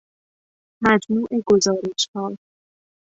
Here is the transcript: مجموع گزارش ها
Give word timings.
مجموع 0.83 1.27
گزارش 1.49 2.07
ها 2.15 2.35